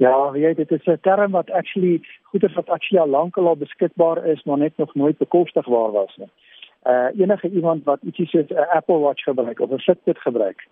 Ja, 0.00 0.30
weet 0.30 0.56
dit 0.56 0.70
is 0.70 0.84
'n 0.84 0.98
term 1.00 1.30
wat 1.30 1.50
actually 1.50 2.00
goeder 2.22 2.52
wat 2.54 2.68
actually 2.68 3.02
al 3.02 3.10
lank 3.10 3.36
al 3.36 3.56
beskikbaar 3.56 4.26
is, 4.26 4.42
maar 4.42 4.58
net 4.58 4.76
nog 4.76 4.94
nooit 4.94 5.18
bekostigbaar 5.18 5.90
was 5.90 6.16
nie. 6.16 6.30
Uh 6.82 7.08
enige 7.18 7.48
iemand 7.48 7.84
wat 7.84 8.02
ietsie 8.02 8.26
soos 8.26 8.48
'n 8.48 8.68
Apple 8.78 8.98
Watch 8.98 9.22
gebruik 9.22 9.60
of 9.60 9.70
'n 9.70 9.78
Fitbit 9.78 10.18
gebruik, 10.18 10.68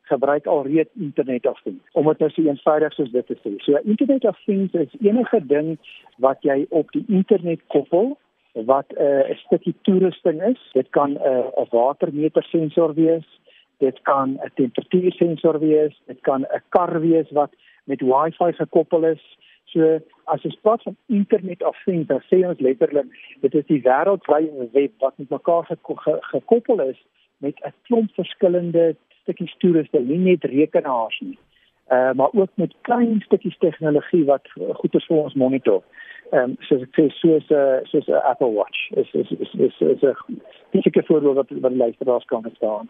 gebruik 0.00 0.46
alreeds 0.46 0.90
Internet 0.94 1.46
of 1.46 1.60
Things. 1.62 1.92
Om 1.92 2.06
dit 2.06 2.18
nou 2.18 2.30
so 2.30 2.42
eenvoudig 2.42 2.92
soos 2.92 3.10
dit 3.10 3.26
te 3.26 3.36
sê. 3.42 3.56
So 3.56 3.78
Internet 3.84 4.24
of 4.24 4.38
Things 4.44 4.72
is 4.72 4.94
enige 5.00 5.46
ding 5.46 5.78
wat 6.16 6.38
jy 6.40 6.66
op 6.68 6.90
die 6.90 7.04
internet 7.08 7.60
koppel 7.66 8.18
wat 8.52 8.86
'n 8.88 9.02
uh, 9.02 9.36
stukkie 9.36 9.74
toerusting 9.82 10.42
is. 10.42 10.70
Dit 10.72 10.90
kan 10.90 11.10
'n 11.10 11.16
uh, 11.16 11.62
'n 11.62 11.66
watermeter 11.70 12.42
sensor 12.42 12.94
wees, 12.94 13.40
dit 13.78 14.02
kan 14.02 14.28
'n 14.30 14.50
temperatuursensor 14.54 15.58
wees, 15.58 16.02
dit 16.06 16.20
kan 16.20 16.40
'n 16.40 16.62
kar 16.68 17.00
wees 17.00 17.30
wat 17.30 17.50
met 17.84 18.00
Wi-Fi 18.00 18.52
gekoppel 18.52 19.04
is. 19.04 19.22
So 19.72 19.98
as 20.24 20.44
ons 20.44 20.58
praat 20.60 20.82
van 20.82 20.96
Internet 21.06 21.62
of 21.62 21.76
Things, 21.84 22.06
dan 22.06 22.20
sê 22.28 22.42
ons 22.48 22.60
letterlik 22.60 23.08
dit 23.40 23.54
is 23.54 23.66
die 23.70 23.80
wêreldwye 23.86 24.68
web 24.72 24.92
wat 25.04 25.18
met 25.18 25.30
mekaar 25.30 25.64
geko 25.70 25.96
gekoppel 26.34 26.84
is 26.88 27.00
met 27.38 27.56
'n 27.64 27.74
klomp 27.88 28.10
verskillende 28.14 28.96
stukkies 29.22 29.54
toerusting, 29.58 30.06
nie 30.06 30.18
net 30.18 30.44
rekenaars 30.44 31.20
nie. 31.20 31.38
Uh 31.90 32.12
maar 32.12 32.30
ook 32.32 32.50
met 32.54 32.74
klein 32.82 33.20
stukkies 33.20 33.58
tegnologie 33.58 34.24
wat 34.24 34.48
goeders 34.80 35.06
vir 35.06 35.16
ons 35.16 35.34
monitor 35.34 35.82
ehm 36.32 36.50
um, 36.50 36.56
soos 36.64 36.82
ek 36.86 36.94
sê 36.96 37.04
soos 37.20 37.48
'n 37.50 37.54
uh, 37.54 37.80
soos 37.90 38.06
'n 38.08 38.20
Apple 38.32 38.52
Watch 38.58 38.80
is 39.00 39.08
is 39.20 39.30
is 39.44 39.52
is 39.66 39.76
is 39.94 40.02
'n 40.02 40.40
tipiese 40.72 41.02
voorbeeld 41.06 41.36
wat 41.36 41.50
wat 41.64 41.74
luisteraars 41.84 42.24
kan 42.24 42.42
verstaan. 42.42 42.88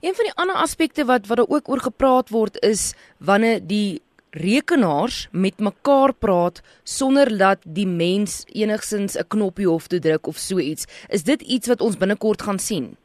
Een 0.00 0.14
van 0.18 0.24
die 0.28 0.38
ander 0.40 0.56
aspekte 0.56 1.04
wat 1.04 1.26
wat 1.26 1.36
daar 1.36 1.54
ook 1.54 1.68
oor 1.68 1.82
gepraat 1.90 2.28
word 2.28 2.54
is 2.72 2.82
wanneer 3.18 3.60
die 3.66 4.00
rekenaars 4.30 5.28
met 5.32 5.58
mekaar 5.58 6.12
praat 6.14 6.62
sonder 6.82 7.38
dat 7.38 7.58
die 7.64 7.86
mens 7.86 8.44
enigsins 8.52 9.16
'n 9.16 9.26
knoppie 9.28 9.66
hoef 9.66 9.86
te 9.86 9.98
druk 9.98 10.26
of 10.26 10.36
so 10.36 10.58
iets. 10.58 11.06
Is 11.08 11.24
dit 11.24 11.42
iets 11.42 11.68
wat 11.68 11.80
ons 11.80 11.96
binnekort 11.96 12.42
gaan 12.42 12.58
sien? 12.58 12.96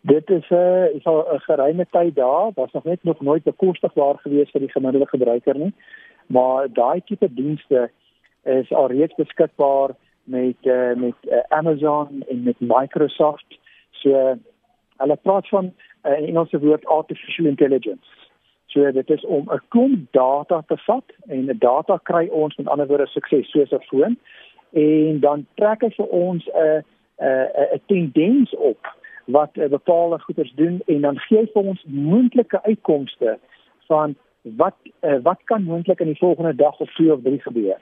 Dit 0.00 0.30
is 0.30 0.48
'n 0.50 0.54
uh, 0.54 0.94
is 0.94 1.04
al 1.04 1.26
'n 1.34 1.38
geruime 1.38 1.86
tyd 1.90 2.14
daar, 2.14 2.50
was 2.54 2.72
nog 2.72 2.84
net 2.84 3.02
nog 3.04 3.20
nooit 3.20 3.42
bekostigbaar 3.42 4.18
geweest 4.18 4.50
vir 4.50 4.60
die 4.60 4.70
gemiddelde 4.70 5.06
gebruiker 5.06 5.58
nie. 5.58 5.74
Maar 6.26 6.72
daai 6.72 7.02
tipe 7.04 7.34
dienste 7.34 7.90
is 8.44 8.72
alreeds 8.72 9.14
beskikbaar 9.14 9.90
met 10.24 10.56
uh, 10.62 10.94
met 10.94 11.14
uh, 11.22 11.38
Amazon 11.48 12.24
en 12.28 12.42
met 12.42 12.60
Microsoft. 12.60 13.58
So 13.90 14.38
hulle 14.96 15.16
praat 15.22 15.48
van 15.48 15.72
uh, 16.04 16.18
in 16.18 16.24
Engelse 16.24 16.58
woord 16.58 16.86
artificial 16.86 17.46
intelligence. 17.46 18.19
So 18.70 18.92
dit 18.92 19.10
is 19.10 19.24
om 19.24 19.48
'n 19.50 19.60
klomp 19.68 20.12
data 20.12 20.62
te 20.66 20.76
vat 20.76 21.04
en 21.26 21.44
'n 21.50 21.58
data 21.58 21.98
kry 22.02 22.26
ons 22.26 22.56
met 22.56 22.68
ander 22.68 22.86
woorde 22.86 23.06
sukses 23.06 23.50
soos 23.50 23.72
'n 23.72 23.86
foon. 23.90 24.18
En 24.72 25.20
dan 25.20 25.46
trek 25.54 25.80
hy 25.80 25.90
vir 25.90 26.06
ons 26.06 26.46
'n 26.46 26.84
'n 27.18 27.48
'n 27.74 27.80
tendens 27.86 28.54
op 28.54 28.98
wat 29.24 29.50
uh, 29.56 29.68
bepaalde 29.68 30.18
goeders 30.18 30.52
doen. 30.54 30.82
En 30.86 31.00
dan 31.00 31.18
gee 31.18 31.38
hy 31.38 31.46
vir 31.52 31.62
ons 31.62 31.84
moontlike 31.86 32.62
uitkomste 32.62 33.38
van 33.86 34.14
wat 34.42 34.74
uh, 35.00 35.18
wat 35.22 35.40
kan 35.44 35.62
moontlik 35.62 36.00
in 36.00 36.06
die 36.06 36.18
volgende 36.18 36.54
dag 36.54 36.80
of 36.80 36.94
twee 36.94 37.12
of 37.12 37.22
drie 37.22 37.40
gebeur. 37.40 37.80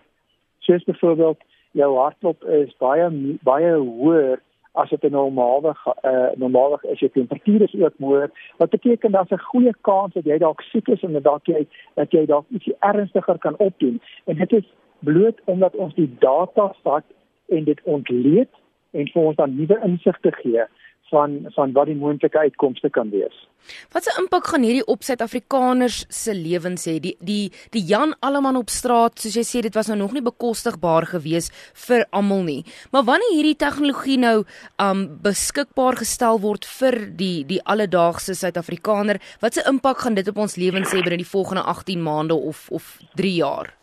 Soos 0.58 0.84
byvoorbeeld 0.84 1.41
jou 1.70 1.97
hartklop 1.97 2.45
is 2.45 2.77
baie 2.77 3.11
baie 3.42 3.73
hoër 3.73 4.41
as 4.79 4.91
dit 4.91 5.03
'n 5.03 5.11
normale 5.11 5.75
uh, 6.03 6.31
normale 6.34 6.79
is 6.83 6.98
jou 6.98 7.11
temperatuur 7.12 7.62
is 7.62 7.75
ook 7.81 7.95
hoër 7.98 8.31
wat 8.57 8.71
beteken 8.71 9.12
daar's 9.12 9.31
'n 9.31 9.48
goeie 9.51 9.75
kans 9.81 10.12
dat 10.12 10.25
jy 10.25 10.39
dalk 10.39 10.61
siek 10.61 10.89
is 10.89 11.03
en 11.03 11.23
dalk 11.23 11.47
jy 11.47 11.67
dat 11.95 12.11
jy 12.11 12.27
dalk 12.27 12.47
ietsie 12.48 12.77
ernstiger 12.79 13.39
kan 13.39 13.57
opdoen. 13.59 14.01
En 14.25 14.37
dit 14.37 14.53
is 14.53 14.67
bloot 14.98 15.39
omdat 15.45 15.77
ons 15.77 15.95
die 15.95 16.11
data 16.19 16.75
vat 16.83 17.05
en 17.48 17.65
dit 17.65 17.81
ontleed 17.83 18.48
en 18.91 19.09
vir 19.09 19.23
ons 19.23 19.37
dan 19.37 19.57
nuwe 19.57 19.81
insigte 19.85 20.33
gee 20.33 20.65
van 21.11 21.46
van 21.55 21.73
wat 21.73 21.86
die 21.86 21.96
moontlike 21.96 22.39
uitkomste 22.39 22.91
kan 22.91 23.11
wees. 23.11 23.46
Wat 23.92 24.05
'n 24.07 24.20
impak 24.23 24.46
gaan 24.46 24.63
hierdie 24.63 24.86
op 24.86 25.02
Suid-Afrikaners 25.02 26.05
se 26.08 26.35
lewens 26.35 26.86
hê? 26.86 27.01
Die 27.01 27.17
die 27.20 27.52
die 27.70 27.85
Jan 27.85 28.14
Alleman 28.20 28.57
op 28.57 28.69
straat, 28.69 29.19
soos 29.19 29.35
jy 29.35 29.45
sê, 29.45 29.61
dit 29.63 29.74
was 29.74 29.86
nou 29.86 29.98
nog 29.98 30.13
nie 30.13 30.23
bekostigbaar 30.23 31.07
gewees 31.07 31.51
vir 31.74 32.07
almal 32.11 32.42
nie. 32.42 32.64
Maar 32.92 33.05
wanneer 33.05 33.35
hierdie 33.35 33.57
tegnologie 33.57 34.19
nou 34.19 34.45
um 34.77 35.19
beskikbaar 35.23 35.96
gestel 35.96 36.41
word 36.41 36.64
vir 36.64 37.17
die 37.17 37.45
die 37.45 37.63
alledaagse 37.64 38.35
Suid-Afrikaner, 38.35 39.20
wat 39.40 39.57
'n 39.57 39.69
impak 39.69 39.98
gaan 39.98 40.14
dit 40.14 40.29
op 40.29 40.36
ons 40.36 40.57
lewens 40.57 40.92
hê 40.92 41.02
binne 41.02 41.17
die 41.17 41.35
volgende 41.36 41.63
18 41.63 42.02
maande 42.02 42.35
of 42.35 42.70
of 42.70 42.98
3 43.14 43.35
jaar? 43.35 43.75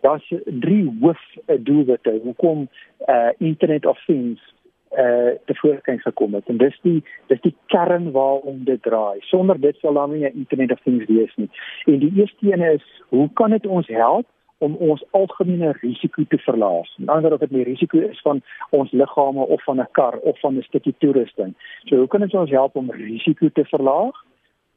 Daar's 0.00 0.32
drie 0.44 0.98
hoof 1.00 1.20
doelwitte. 1.58 2.20
Hoekom 2.22 2.68
uh 3.08 3.30
Internet 3.38 3.86
of 3.86 3.98
Things 4.06 4.53
uh 4.98 5.32
te 5.44 5.54
voorskyn 5.54 5.98
gekom 6.00 6.34
het 6.34 6.48
en 6.48 6.56
dis 6.56 6.76
die 6.82 7.00
dis 7.26 7.40
die 7.40 7.54
kern 7.66 8.10
waarom 8.12 8.64
dit 8.64 8.82
draai. 8.82 9.20
Sonder 9.20 9.60
dit 9.60 9.76
sal 9.82 9.94
daar 9.94 10.08
nie 10.08 10.30
internet 10.30 10.72
of 10.72 10.80
things 10.82 11.06
wees 11.08 11.34
nie. 11.36 11.50
En 11.86 11.98
die 11.98 12.12
eerste 12.14 12.52
een 12.52 12.62
is 12.62 12.84
hoe 13.08 13.28
kan 13.32 13.50
dit 13.50 13.66
ons 13.66 13.88
help 13.88 14.26
om 14.58 14.76
ons 14.76 15.04
algemene 15.10 15.72
risiko 15.80 16.22
te 16.28 16.38
verlaag? 16.38 16.86
En 16.98 17.08
ander 17.08 17.32
of 17.32 17.40
dit 17.40 17.50
die 17.50 17.64
risiko 17.64 17.98
is 17.98 18.20
van 18.22 18.42
ons 18.70 18.92
liggame 18.92 19.46
of 19.56 19.64
van 19.64 19.80
'n 19.80 19.88
kar 19.92 20.18
of 20.18 20.40
van 20.40 20.56
'n 20.56 20.62
stukkie 20.62 20.94
toerusting. 20.98 21.54
So 21.84 21.96
hoe 21.96 22.08
kan 22.08 22.20
dit 22.20 22.34
ons 22.34 22.50
help 22.50 22.76
om 22.76 22.90
risiko 22.90 23.48
te 23.48 23.64
verlaag? 23.64 24.14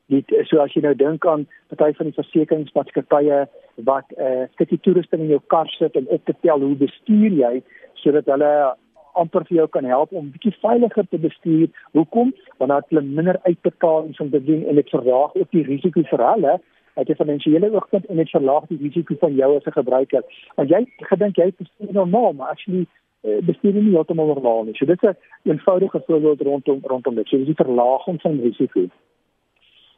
Dit 0.07 0.25
so 0.47 0.59
as 0.59 0.73
jy 0.73 0.81
nou 0.81 0.95
dink 0.95 1.25
aan 1.25 1.47
party 1.67 1.93
van 1.97 2.05
die 2.05 2.15
versekeringsmaatskappye 2.15 3.47
wat 3.75 4.05
'n 4.09 4.21
uh, 4.21 4.47
stukkie 4.53 4.79
toerusting 4.79 5.21
in 5.21 5.27
jou 5.27 5.41
kar 5.47 5.67
sit 5.67 5.95
en 5.95 6.07
op 6.07 6.25
te 6.25 6.35
tel 6.41 6.59
hoe 6.59 6.75
bestuur 6.75 7.31
jy 7.31 7.63
sodat 7.93 8.25
hulle 8.25 8.75
amper 9.21 9.45
vir 9.49 9.57
jou 9.57 9.67
kan 9.73 9.85
help 9.85 10.11
om 10.11 10.31
bietjie 10.31 10.55
veiliger 10.61 11.07
te 11.09 11.19
bestuur. 11.19 11.67
Hoekom? 11.97 12.33
Want 12.57 12.71
daar 12.71 12.83
het 12.87 13.05
minder 13.05 13.39
uitbetalings 13.43 14.19
om 14.19 14.29
te 14.29 14.43
doen 14.43 14.65
en 14.67 14.75
dit 14.75 14.89
verlaag 14.89 15.35
ook 15.35 15.51
die 15.51 15.63
risiko 15.63 16.01
vir 16.11 16.25
hulle 16.31 16.59
uit 16.97 17.09
'n 17.09 17.21
finansiële 17.23 17.71
oogpunt 17.73 18.05
en 18.05 18.15
dit 18.15 18.29
verlaag 18.29 18.65
die 18.67 18.81
risiko 18.81 19.15
van 19.19 19.35
jou 19.35 19.55
as 19.55 19.65
'n 19.65 19.79
gebruiker. 19.79 20.23
Want 20.55 20.69
jy 20.69 20.85
gedink 20.97 21.35
jy 21.35 21.53
bestuur 21.57 21.93
normaal, 21.93 22.33
maar 22.33 22.49
actually 22.49 22.85
uh, 23.23 23.41
bestuur 23.41 23.73
jy 23.73 23.81
nie 23.81 23.93
heeltemal 23.93 24.27
normaal 24.27 24.63
nie. 24.63 24.75
So 24.75 24.85
dit 24.85 25.03
is 25.03 25.09
'n 25.09 25.49
eenvoudige 25.49 26.01
voorbeeld 26.05 26.41
rondom 26.41 26.79
rondom 26.83 27.15
dit. 27.15 27.27
So 27.27 27.37
dis 27.37 27.45
die 27.45 27.63
verlaging 27.63 28.21
van 28.21 28.39
risiko. 28.41 28.87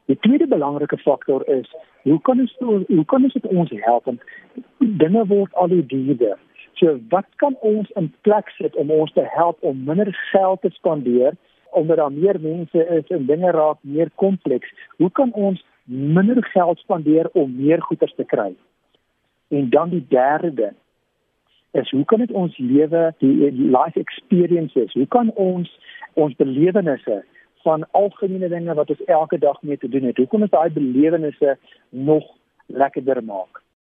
Die 0.04 0.18
tweede 0.18 0.46
belangrike 0.46 0.98
faktor 0.98 1.48
is 1.48 1.74
hoe 2.02 2.20
kan 2.20 2.40
ons 2.40 2.54
hoe 2.86 3.04
kan 3.04 3.22
ons 3.22 3.32
dit 3.32 3.46
ons 3.46 3.70
help 3.70 4.06
om 4.06 4.20
dinge 4.78 5.26
word 5.26 5.54
al 5.54 5.68
hoe 5.68 5.86
duurder. 5.86 6.38
So 6.80 6.96
wat 7.12 7.28
kan 7.42 7.56
ons 7.60 7.90
in 8.00 8.08
plek 8.26 8.48
sit 8.56 8.76
om 8.76 8.90
ons 8.90 9.12
te 9.12 9.24
help 9.36 9.60
om 9.60 9.84
minder 9.84 10.10
geld 10.32 10.60
te 10.64 10.72
spandeer 10.80 11.36
omdat 11.70 11.96
daar 11.96 12.12
meer 12.12 12.40
mense 12.40 12.86
is 12.98 13.12
en 13.14 13.26
dinge 13.26 13.50
raak 13.54 13.78
meer 13.80 14.10
kompleks? 14.14 14.72
Hoe 14.98 15.10
kan 15.10 15.32
ons 15.32 15.64
minder 15.84 16.44
geld 16.44 16.78
spandeer 16.78 17.28
om 17.32 17.52
meer 17.56 17.82
goeder 17.82 18.12
te 18.16 18.24
kry? 18.24 18.54
En 19.48 19.70
dan 19.70 19.92
die 19.92 20.06
derde 20.08 20.72
is 21.70 21.90
hoe 21.90 22.04
kan 22.04 22.18
dit 22.18 22.32
ons 22.32 22.58
lewe 22.58 23.12
die, 23.18 23.50
die 23.50 23.70
life 23.70 24.00
experiences? 24.00 24.92
Hoe 24.92 25.06
kan 25.06 25.30
ons 25.34 25.70
ons 26.18 26.34
belewennisse 26.36 27.22
van 27.62 27.86
algemene 27.90 28.48
dinge 28.48 28.74
wat 28.74 28.90
ons 28.90 29.04
elke 29.04 29.38
dag 29.38 29.62
mee 29.62 29.78
te 29.78 29.88
doen 29.88 30.08
het. 30.08 30.16
Hoe 30.16 30.26
kom 30.26 30.42
ons 30.46 30.50
daai 30.50 30.70
belewennisse 30.72 31.56
nog 31.88 32.24
lekkerder 32.66 33.24
maak? 33.24 33.62